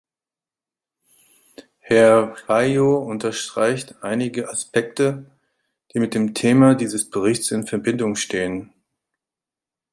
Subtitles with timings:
[1.77, 5.29] Herr Feio unterstreicht einige Aspekte,
[5.93, 8.73] die mit dem Thema dieses Berichts in Verbindung stehen.